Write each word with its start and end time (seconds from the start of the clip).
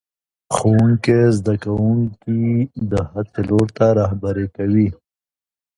ښوونکی 0.55 1.19
زده 1.37 1.55
کوونکي 1.63 2.41
د 2.91 2.93
هڅې 3.11 3.41
لور 3.49 3.67
ته 3.77 3.85
رهبري 3.99 4.47
کوي 4.57 4.87